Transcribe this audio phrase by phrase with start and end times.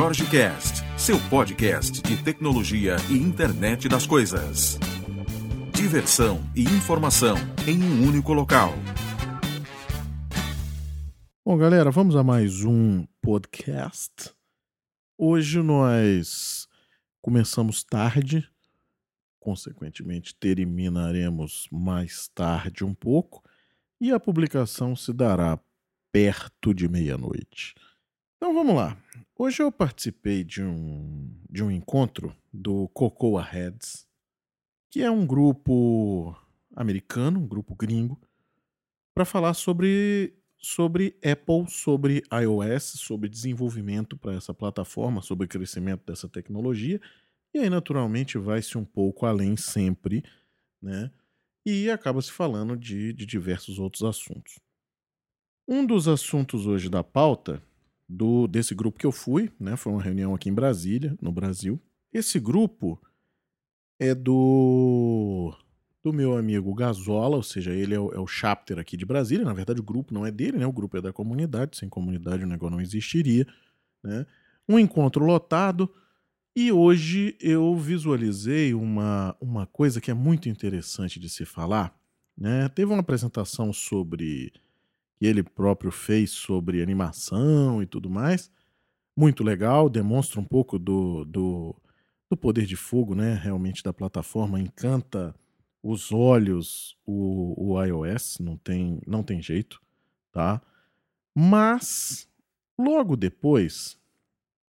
[0.00, 4.78] Jorge Cast, seu podcast de tecnologia e internet das coisas.
[5.74, 7.36] Diversão e informação
[7.68, 8.72] em um único local.
[11.44, 14.34] Bom, galera, vamos a mais um podcast.
[15.18, 16.66] Hoje nós
[17.20, 18.48] começamos tarde,
[19.38, 23.44] consequentemente terminaremos mais tarde um pouco,
[24.00, 25.60] e a publicação se dará
[26.10, 27.74] perto de meia-noite.
[28.42, 28.96] Então vamos lá.
[29.38, 34.08] Hoje eu participei de um, de um encontro do Cocoa Heads,
[34.90, 36.34] que é um grupo
[36.74, 38.18] americano, um grupo gringo,
[39.14, 46.06] para falar sobre, sobre Apple, sobre iOS, sobre desenvolvimento para essa plataforma, sobre o crescimento
[46.06, 46.98] dessa tecnologia.
[47.52, 50.24] E aí, naturalmente, vai-se um pouco além sempre,
[50.80, 51.10] né?
[51.66, 54.58] E acaba se falando de, de diversos outros assuntos.
[55.68, 57.62] Um dos assuntos hoje da pauta
[58.10, 59.76] do desse grupo que eu fui, né?
[59.76, 61.80] Foi uma reunião aqui em Brasília, no Brasil.
[62.12, 63.00] Esse grupo
[64.00, 65.54] é do
[66.02, 69.44] do meu amigo Gazola, ou seja, ele é o, é o chapter aqui de Brasília.
[69.44, 70.66] Na verdade, o grupo não é dele, né?
[70.66, 71.76] O grupo é da comunidade.
[71.76, 73.46] Sem comunidade o negócio não existiria,
[74.02, 74.26] né?
[74.68, 75.88] Um encontro lotado.
[76.56, 81.94] E hoje eu visualizei uma, uma coisa que é muito interessante de se falar.
[82.36, 82.68] Né?
[82.70, 84.52] Teve uma apresentação sobre
[85.20, 88.50] que ele próprio fez sobre animação e tudo mais.
[89.14, 91.76] Muito legal, demonstra um pouco do, do,
[92.30, 93.34] do poder de fogo, né?
[93.34, 95.34] Realmente da plataforma, encanta
[95.82, 99.78] os olhos o, o iOS, não tem, não tem jeito,
[100.32, 100.62] tá?
[101.36, 102.26] Mas
[102.78, 103.98] logo depois,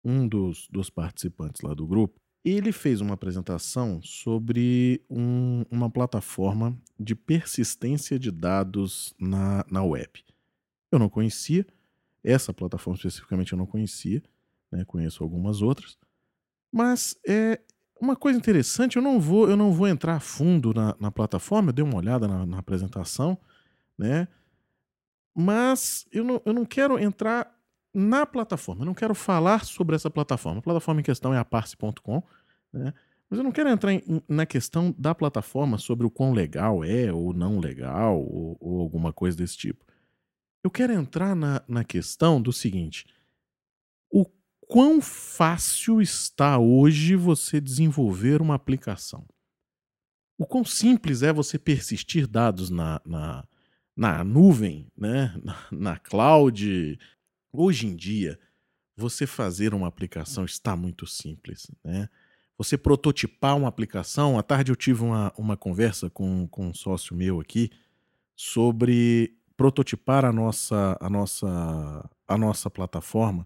[0.03, 6.75] um dos, dos participantes lá do grupo, ele fez uma apresentação sobre um, uma plataforma
[6.99, 10.25] de persistência de dados na, na web.
[10.91, 11.67] Eu não conhecia,
[12.23, 14.23] essa plataforma especificamente eu não conhecia,
[14.71, 14.85] né?
[14.85, 15.99] conheço algumas outras,
[16.73, 17.61] mas é
[18.01, 21.71] uma coisa interessante, eu não vou, eu não vou entrar a fundo na, na plataforma,
[21.71, 23.37] eu dei uma olhada na, na apresentação,
[23.97, 24.29] né?
[25.35, 27.53] Mas eu não, eu não quero entrar
[27.93, 30.59] na plataforma, eu não quero falar sobre essa plataforma.
[30.61, 32.23] A plataforma em questão é a parse.com,
[32.73, 32.93] né?
[33.31, 37.13] Mas eu não quero entrar em, na questão da plataforma sobre o quão legal é
[37.13, 39.85] ou não legal ou, ou alguma coisa desse tipo.
[40.69, 43.07] Eu quero entrar na, na questão do seguinte:
[44.13, 44.27] o
[44.61, 49.25] quão fácil está hoje você desenvolver uma aplicação?
[50.37, 53.49] O quão simples é você persistir dados na, na,
[53.97, 55.35] na nuvem, né?
[55.43, 56.99] na, na cloud?
[57.51, 58.39] Hoje em dia,
[58.95, 61.71] você fazer uma aplicação está muito simples.
[61.83, 62.11] Né?
[62.59, 64.39] Você prototipar uma aplicação.
[64.39, 67.71] À tarde eu tive uma, uma conversa com, com um sócio meu aqui
[68.37, 73.45] sobre prototipar a nossa, a nossa, a nossa plataforma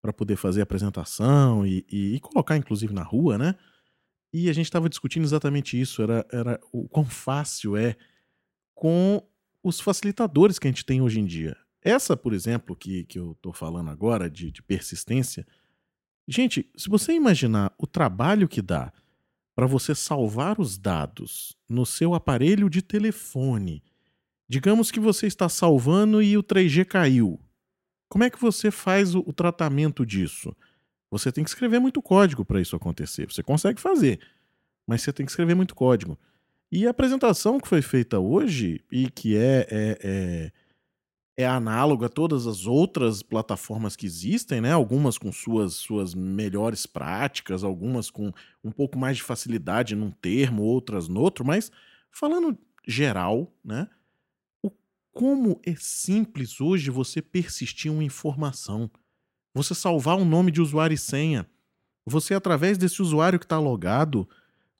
[0.00, 3.54] para poder fazer apresentação e, e, e, colocar, inclusive, na rua, né?
[4.32, 7.94] E a gente estava discutindo exatamente isso, era, era o quão fácil é
[8.74, 9.22] com
[9.62, 11.54] os facilitadores que a gente tem hoje em dia.
[11.82, 15.46] Essa, por exemplo, que, que eu estou falando agora, de, de persistência,
[16.26, 18.90] gente, se você imaginar o trabalho que dá
[19.54, 23.82] para você salvar os dados no seu aparelho de telefone,
[24.48, 27.40] Digamos que você está salvando e o 3G caiu.
[28.08, 30.54] Como é que você faz o, tratamento disso?
[31.10, 33.30] Você tem que escrever muito código para isso acontecer.
[33.30, 34.20] Você consegue fazer,
[34.86, 36.18] mas você tem que escrever muito código.
[36.70, 40.52] E a apresentação que foi feita hoje, e que é, é, é,
[41.36, 44.72] é análoga a todas as outras plataformas que existem, né?
[44.72, 48.32] Algumas com suas, suas melhores práticas, algumas com
[48.62, 51.70] um pouco mais de facilidade num termo, outras no outro, mas
[52.10, 53.88] falando geral, né?
[55.14, 58.90] Como é simples hoje você persistir uma informação.
[59.54, 61.46] Você salvar um nome de usuário e senha.
[62.04, 64.28] Você, através desse usuário que está logado,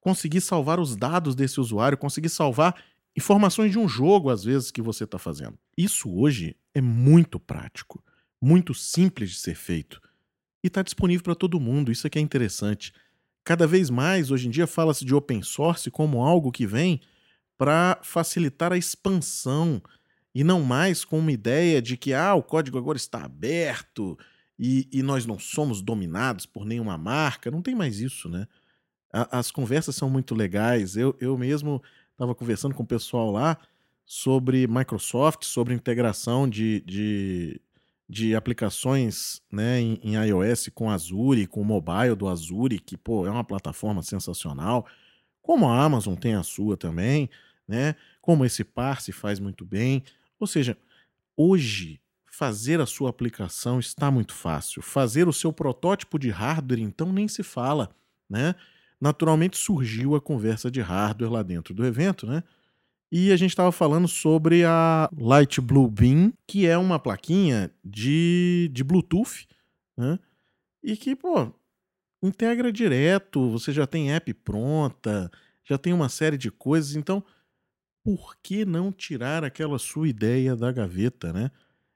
[0.01, 2.75] conseguir salvar os dados desse usuário, conseguir salvar
[3.17, 5.57] informações de um jogo, às vezes, que você está fazendo.
[5.79, 8.05] Isso hoje é muito prático,
[8.43, 10.01] muito simples de ser feito.
[10.65, 12.93] E está disponível para todo mundo, isso aqui é interessante.
[13.45, 17.01] Cada vez mais, hoje em dia, fala-se de open source como algo que vem
[17.57, 19.81] para facilitar a expansão
[20.35, 24.19] e não mais com uma ideia de que ah, o código agora está aberto
[24.59, 27.51] e, e nós não somos dominados por nenhuma marca.
[27.51, 28.47] Não tem mais isso, né?
[29.13, 30.97] A, as conversas são muito legais.
[30.97, 31.81] Eu, eu mesmo
[32.13, 33.57] estava conversando com o pessoal lá
[34.05, 37.61] sobre Microsoft, sobre integração de, de,
[38.09, 43.27] de aplicações né, em, em, iOS com Azure, com o mobile do Azure, que pô,
[43.27, 44.87] é uma plataforma sensacional.
[45.41, 47.31] Como a Amazon tem a sua também,
[47.67, 47.95] né?
[48.21, 50.03] Como esse par se faz muito bem.
[50.45, 50.77] Ou seja,
[51.35, 51.99] hoje
[52.31, 54.83] fazer a sua aplicação está muito fácil.
[54.83, 57.95] Fazer o seu protótipo de hardware, então, nem se fala,
[58.29, 58.55] né?
[59.01, 62.43] Naturalmente surgiu a conversa de hardware lá dentro do evento, né?
[63.11, 68.69] E a gente estava falando sobre a Light Blue Beam, que é uma plaquinha de,
[68.71, 69.47] de Bluetooth,
[69.97, 70.19] né?
[70.83, 71.51] E que, pô,
[72.23, 75.31] integra direto, você já tem app pronta,
[75.65, 77.25] já tem uma série de coisas, então
[78.05, 81.51] por que não tirar aquela sua ideia da gaveta, né?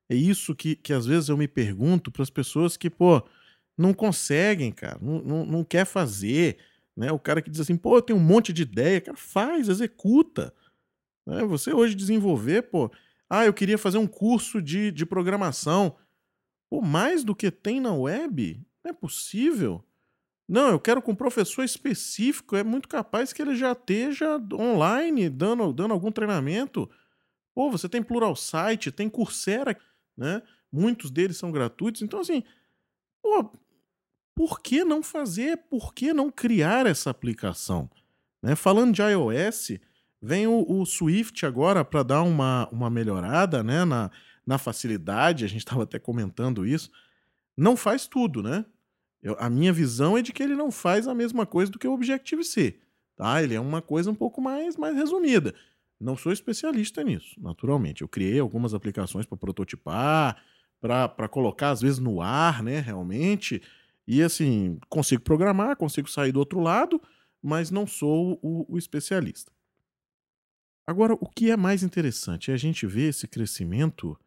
[0.08, 3.22] É isso que, que às vezes eu me pergunto para as pessoas que, pô,
[3.76, 6.58] não conseguem, cara, não, não, não, quer fazer,
[6.96, 7.12] né?
[7.12, 10.52] O cara que diz assim, pô, eu tenho um monte de ideia, cara, faz, executa.
[11.26, 11.44] Né?
[11.44, 12.90] Você hoje desenvolver, pô,
[13.28, 15.94] ah, eu queria fazer um curso de, de programação.
[16.70, 18.64] Pô, mais do que tem na web?
[18.82, 19.84] Não é possível.
[20.49, 22.56] Não, eu quero com um professor específico.
[22.56, 26.89] É muito capaz que ele já esteja online, dando, dando algum treinamento.
[27.55, 29.77] Pô, você tem Plural Site, tem Coursera
[30.19, 30.43] né?
[30.71, 32.03] Muitos deles são gratuitos.
[32.03, 32.43] Então, assim,
[33.23, 33.53] pô,
[34.35, 35.56] por que não fazer?
[35.71, 37.89] Por que não criar essa aplicação?
[38.43, 38.56] Né?
[38.56, 39.79] Falando de iOS,
[40.21, 43.85] vem o, o Swift agora para dar uma, uma melhorada né?
[43.85, 44.11] na,
[44.44, 45.44] na facilidade.
[45.44, 46.91] A gente estava até comentando isso.
[47.56, 48.65] Não faz tudo, né?
[49.23, 51.88] Eu, a minha visão é de que ele não faz a mesma coisa do que
[51.88, 52.79] o Objective-C.
[53.17, 53.43] Tá?
[53.43, 55.55] Ele é uma coisa um pouco mais, mais resumida.
[56.00, 58.03] Não sou especialista nisso, naturalmente.
[58.03, 60.41] Eu criei algumas aplicações para prototipar,
[60.81, 63.61] para colocar às vezes no ar, né, realmente.
[64.06, 67.03] E assim, consigo programar, consigo sair do outro lado,
[67.43, 69.53] mas não sou o, o especialista.
[70.87, 74.19] Agora, o que é mais interessante é a gente ver esse crescimento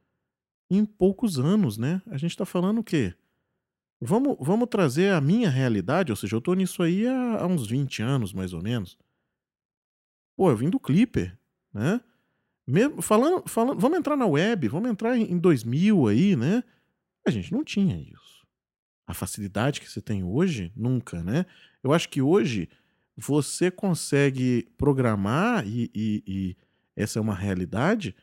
[0.69, 2.01] em poucos anos, né?
[2.07, 3.15] A gente está falando o quê?
[4.01, 7.67] Vamos, vamos trazer a minha realidade, ou seja, eu estou nisso aí há, há uns
[7.67, 8.97] 20 anos, mais ou menos.
[10.35, 11.37] Pô, eu vim do Clipper
[11.73, 12.01] né?
[12.67, 16.63] Mesmo, falando, falando, vamos entrar na web, vamos entrar em 2000 aí, né?
[17.25, 18.45] A gente não tinha isso.
[19.05, 21.45] A facilidade que você tem hoje, nunca, né?
[21.83, 22.69] Eu acho que hoje
[23.17, 26.57] você consegue programar e, e, e
[26.95, 28.15] essa é uma realidade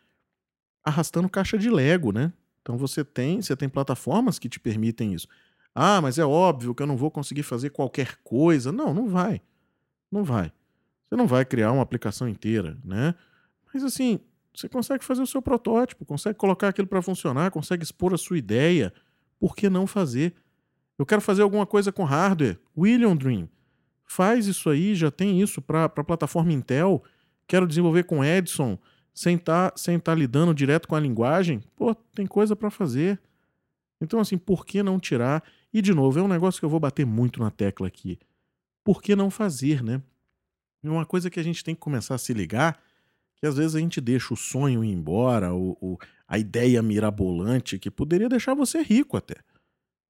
[0.85, 2.33] arrastando caixa de Lego, né?
[2.63, 5.29] Então você tem, você tem plataformas que te permitem isso.
[5.81, 8.73] Ah, mas é óbvio que eu não vou conseguir fazer qualquer coisa.
[8.73, 9.41] Não, não vai.
[10.11, 10.53] Não vai.
[11.07, 13.15] Você não vai criar uma aplicação inteira, né?
[13.73, 14.19] Mas assim,
[14.53, 18.37] você consegue fazer o seu protótipo, consegue colocar aquilo para funcionar, consegue expor a sua
[18.37, 18.93] ideia.
[19.39, 20.35] Por que não fazer?
[20.99, 22.59] Eu quero fazer alguma coisa com hardware.
[22.77, 23.49] William Dream.
[24.05, 27.05] Faz isso aí, já tem isso para a plataforma Intel.
[27.47, 28.77] Quero desenvolver com Edson,
[29.15, 31.63] sem estar tá, sem tá lidando direto com a linguagem.
[31.77, 33.21] Pô, tem coisa para fazer.
[34.01, 35.45] Então, assim, por que não tirar?
[35.73, 38.19] E, de novo, é um negócio que eu vou bater muito na tecla aqui.
[38.85, 40.03] Por que não fazer, né?
[40.83, 42.81] É uma coisa que a gente tem que começar a se ligar
[43.39, 47.79] que às vezes a gente deixa o sonho ir embora, o, o, a ideia mirabolante
[47.79, 49.37] que poderia deixar você rico até.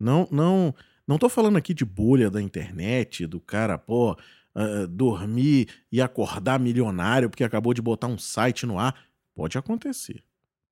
[0.01, 0.75] Não, não,
[1.07, 6.59] não tô falando aqui de bolha da internet, do cara, pô, uh, dormir e acordar
[6.59, 8.99] milionário porque acabou de botar um site no ar.
[9.35, 10.25] Pode acontecer.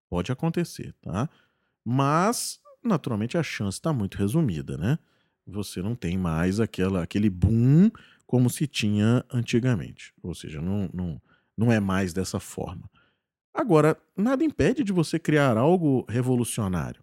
[0.08, 1.28] Pode acontecer, tá?
[1.84, 4.98] Mas, naturalmente, a chance está muito resumida, né?
[5.46, 7.90] Você não tem mais aquela, aquele boom
[8.26, 10.12] como se tinha antigamente.
[10.22, 11.22] Ou seja, não, não,
[11.56, 12.90] não é mais dessa forma.
[13.54, 17.02] Agora, nada impede de você criar algo revolucionário.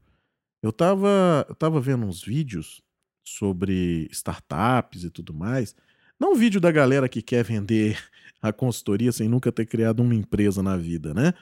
[0.62, 2.82] Eu estava eu tava vendo uns vídeos
[3.24, 5.76] sobre startups e tudo mais.
[6.20, 7.98] Não um vídeo da galera que quer vender
[8.42, 11.34] a consultoria sem nunca ter criado uma empresa na vida, né?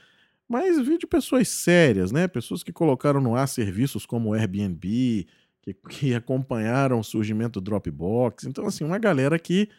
[0.51, 2.27] Mas vídeo de pessoas sérias, né?
[2.27, 5.25] Pessoas que colocaram no ar serviços como o Airbnb,
[5.62, 8.43] que, que acompanharam o surgimento do Dropbox.
[8.43, 9.70] Então, assim, uma galera que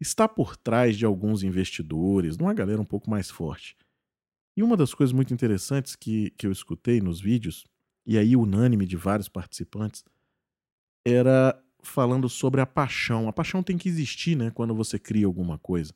[0.00, 3.76] está por trás de alguns investidores, uma galera um pouco mais forte.
[4.56, 7.64] E uma das coisas muito interessantes que, que eu escutei nos vídeos,
[8.04, 10.04] e aí unânime de vários participantes,
[11.06, 13.28] era falando sobre a paixão.
[13.28, 15.94] A paixão tem que existir, né, quando você cria alguma coisa.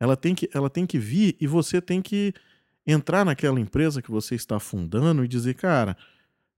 [0.00, 2.34] Ela tem que, ela tem que vir e você tem que
[2.86, 5.96] entrar naquela empresa que você está fundando e dizer, cara,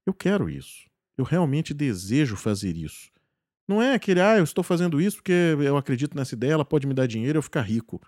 [0.07, 0.85] eu quero isso.
[1.17, 3.11] Eu realmente desejo fazer isso.
[3.67, 6.87] Não é aquele, ah, eu estou fazendo isso porque eu acredito nessa ideia, ela pode
[6.87, 8.01] me dar dinheiro e eu ficar rico.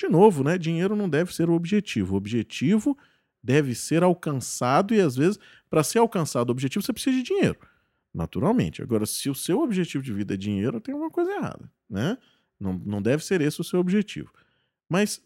[0.00, 0.56] De novo, né?
[0.56, 2.14] Dinheiro não deve ser o objetivo.
[2.14, 2.96] O objetivo
[3.42, 5.38] deve ser alcançado e às vezes,
[5.68, 7.58] para ser alcançado o objetivo, você precisa de dinheiro.
[8.14, 8.82] Naturalmente.
[8.82, 12.16] Agora, se o seu objetivo de vida é dinheiro, tem alguma coisa errada, né?
[12.58, 14.32] Não, não deve ser esse o seu objetivo.
[14.88, 15.22] Mas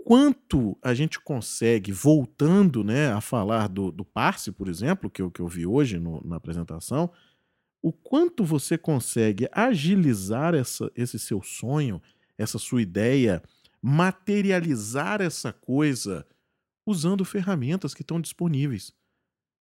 [0.00, 5.30] quanto a gente consegue, voltando né, a falar do, do Parse, por exemplo, que eu,
[5.30, 7.10] que eu vi hoje no, na apresentação,
[7.82, 12.00] o quanto você consegue agilizar essa, esse seu sonho,
[12.36, 13.42] essa sua ideia,
[13.80, 16.26] materializar essa coisa
[16.86, 18.92] usando ferramentas que estão disponíveis.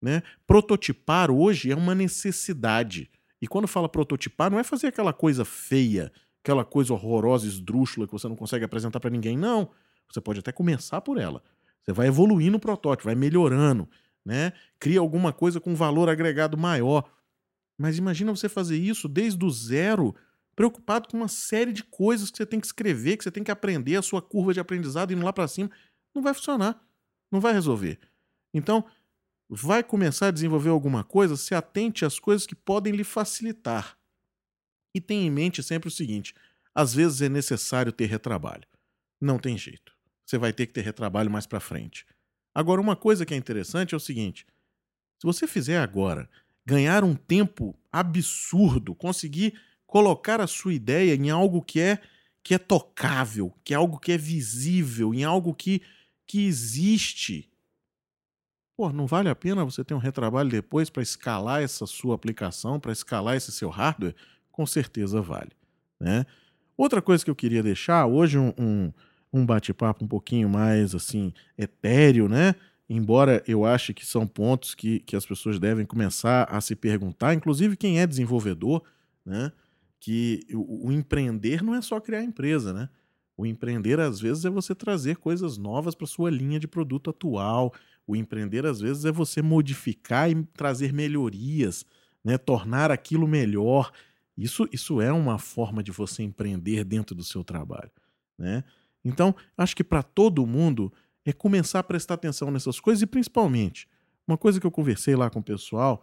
[0.00, 0.22] Né?
[0.46, 3.10] Prototipar hoje é uma necessidade.
[3.40, 6.12] E quando fala prototipar, não é fazer aquela coisa feia,
[6.42, 9.36] aquela coisa horrorosa, esdrúxula que você não consegue apresentar para ninguém.
[9.36, 9.70] Não.
[10.12, 11.42] Você pode até começar por ela.
[11.82, 13.88] Você vai evoluindo o protótipo, vai melhorando,
[14.24, 14.52] né?
[14.78, 17.10] Cria alguma coisa com valor agregado maior.
[17.76, 20.14] Mas imagina você fazer isso desde o zero,
[20.54, 23.50] preocupado com uma série de coisas que você tem que escrever, que você tem que
[23.50, 25.70] aprender, a sua curva de aprendizado indo lá para cima.
[26.14, 26.80] Não vai funcionar.
[27.30, 27.98] Não vai resolver.
[28.54, 28.84] Então,
[29.48, 33.98] vai começar a desenvolver alguma coisa, se atente às coisas que podem lhe facilitar.
[34.94, 36.34] E tenha em mente sempre o seguinte:
[36.74, 38.66] às vezes é necessário ter retrabalho.
[39.20, 39.91] Não tem jeito.
[40.32, 42.06] Você vai ter que ter retrabalho mais para frente.
[42.54, 44.46] Agora, uma coisa que é interessante é o seguinte:
[45.18, 46.26] se você fizer agora,
[46.64, 49.52] ganhar um tempo absurdo, conseguir
[49.86, 52.00] colocar a sua ideia em algo que é
[52.42, 55.82] que é tocável, que é algo que é visível, em algo que
[56.26, 57.50] que existe,
[58.74, 62.80] Pô, não vale a pena você ter um retrabalho depois para escalar essa sua aplicação,
[62.80, 64.16] para escalar esse seu hardware?
[64.50, 65.52] Com certeza vale.
[66.00, 66.24] Né?
[66.74, 68.92] Outra coisa que eu queria deixar, hoje um, um,
[69.32, 72.54] um bate-papo um pouquinho mais assim, etéreo, né?
[72.88, 77.32] Embora eu ache que são pontos que, que as pessoas devem começar a se perguntar,
[77.32, 78.82] inclusive quem é desenvolvedor,
[79.24, 79.50] né?
[79.98, 82.88] Que o, o empreender não é só criar empresa, né?
[83.36, 87.72] O empreender, às vezes, é você trazer coisas novas para sua linha de produto atual,
[88.06, 91.86] o empreender, às vezes, é você modificar e trazer melhorias,
[92.22, 92.36] né?
[92.36, 93.90] tornar aquilo melhor.
[94.36, 97.90] Isso, isso é uma forma de você empreender dentro do seu trabalho.
[98.38, 98.64] Né?
[99.04, 100.92] Então, acho que para todo mundo
[101.24, 103.88] é começar a prestar atenção nessas coisas e, principalmente,
[104.26, 106.02] uma coisa que eu conversei lá com o pessoal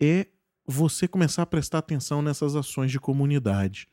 [0.00, 0.26] é
[0.66, 3.88] você começar a prestar atenção nessas ações de comunidade.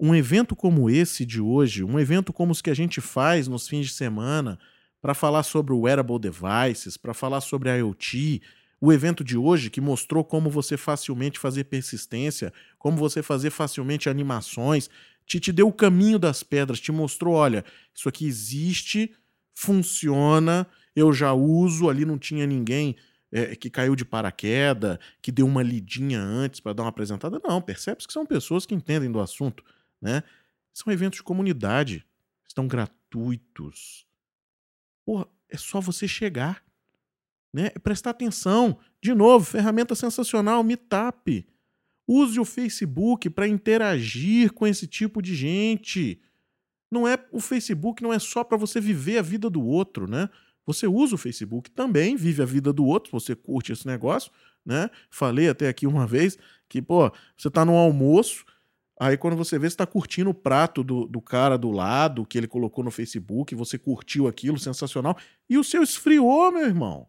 [0.00, 3.68] Um evento como esse de hoje, um evento como os que a gente faz nos
[3.68, 4.58] fins de semana,
[5.00, 8.40] para falar sobre wearable devices, para falar sobre IoT,
[8.84, 14.08] o evento de hoje que mostrou como você facilmente fazer persistência, como você fazer facilmente
[14.08, 14.90] animações,
[15.24, 19.14] te, te deu o caminho das pedras, te mostrou, olha, isso aqui existe,
[19.54, 22.96] funciona, eu já uso, ali não tinha ninguém
[23.30, 27.40] é, que caiu de paraquedas, que deu uma lidinha antes para dar uma apresentada.
[27.44, 29.62] Não, percebe que são pessoas que entendem do assunto,
[30.00, 30.24] né?
[30.74, 32.04] São eventos de comunidade,
[32.48, 34.08] estão gratuitos.
[35.06, 36.64] Porra, é só você chegar.
[37.52, 37.70] Né?
[37.82, 38.78] Prestar atenção.
[39.00, 41.46] De novo, ferramenta sensacional, Meetup.
[42.06, 46.20] Use o Facebook para interagir com esse tipo de gente.
[46.90, 50.28] Não é o Facebook não é só para você viver a vida do outro, né?
[50.66, 54.30] Você usa o Facebook também, vive a vida do outro, você curte esse negócio,
[54.64, 54.90] né?
[55.10, 58.44] Falei até aqui uma vez que, pô, você tá no almoço,
[59.02, 62.38] Aí quando você vê, você está curtindo o prato do, do cara do lado, que
[62.38, 65.16] ele colocou no Facebook, você curtiu aquilo, sensacional,
[65.50, 67.08] e o seu esfriou, meu irmão.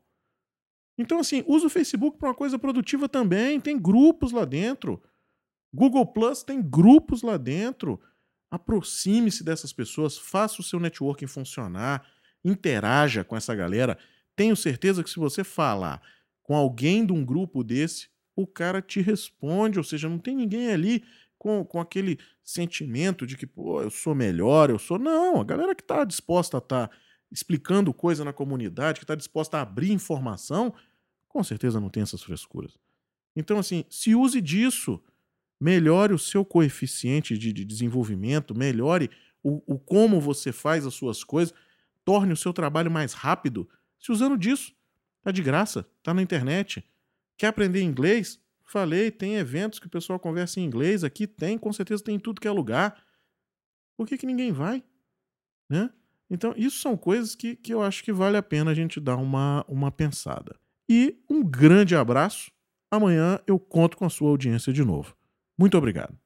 [0.98, 3.60] Então, assim, usa o Facebook para uma coisa produtiva também.
[3.60, 5.02] Tem grupos lá dentro.
[5.74, 8.00] Google Plus tem grupos lá dentro.
[8.52, 12.06] Aproxime-se dessas pessoas, faça o seu networking funcionar,
[12.46, 13.98] interaja com essa galera.
[14.36, 16.02] Tenho certeza que se você falar
[16.44, 20.72] com alguém de um grupo desse, o cara te responde, ou seja, não tem ninguém
[20.72, 21.04] ali
[21.38, 25.00] com, com aquele sentimento de que, pô, eu sou melhor, eu sou.
[25.00, 26.96] Não, a galera que está disposta a estar tá
[27.34, 30.74] explicando coisa na comunidade, que está disposta a abrir informação,
[31.28, 32.78] com certeza não tem essas frescuras.
[33.36, 35.04] Então, assim, se use disso.
[35.60, 39.10] Melhore o seu coeficiente de, de desenvolvimento, melhore
[39.42, 41.54] o, o como você faz as suas coisas,
[42.04, 44.74] torne o seu trabalho mais rápido se usando disso.
[45.22, 46.86] Tá de graça, tá na internet.
[47.38, 48.42] Quer aprender inglês?
[48.66, 52.20] Falei, tem eventos que o pessoal conversa em inglês aqui, tem, com certeza tem em
[52.20, 53.02] tudo que é lugar.
[53.96, 54.84] Por que, que ninguém vai?
[55.70, 55.90] Né?
[56.34, 59.18] Então, isso são coisas que, que eu acho que vale a pena a gente dar
[59.18, 60.56] uma, uma pensada.
[60.90, 62.52] E um grande abraço.
[62.90, 65.16] Amanhã eu conto com a sua audiência de novo.
[65.58, 66.18] Muito obrigado.